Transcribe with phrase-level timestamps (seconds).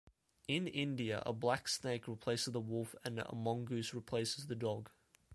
[0.47, 4.89] In India, a black snake replaces the wolf and a mongoose replaces the dog.